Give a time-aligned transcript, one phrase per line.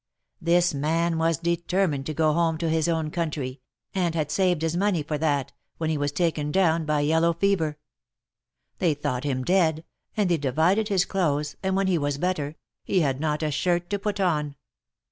[0.41, 3.61] This man was determined to go home to his own country,
[3.93, 7.77] and had saved his money for that, when he was taken down by yellow fever.
[8.79, 9.83] They thought him dead,
[10.17, 13.91] and they divided his clothes, and when he was better, he had not a shirt
[13.91, 14.55] to put on.